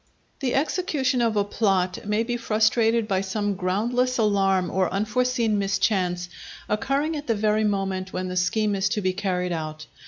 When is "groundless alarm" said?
3.53-4.71